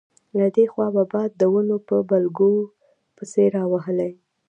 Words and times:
له 0.39 0.47
دې 0.55 0.65
خوا 0.71 0.87
به 0.95 1.03
باد 1.13 1.29
د 1.35 1.41
ونو 1.53 1.77
په 1.87 1.95
بلګو 2.09 2.53
پسې 3.15 3.43
راوهلې. 3.55 4.11